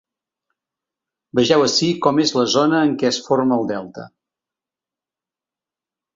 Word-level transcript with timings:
Vegeu 1.39 1.65
ací 1.65 1.89
com 2.05 2.21
és 2.23 2.33
la 2.39 2.47
zona 2.55 2.81
en 2.87 2.97
què 3.03 3.09
es 3.11 3.21
forma 3.27 3.61
el 3.61 3.69
delta. 3.75 4.09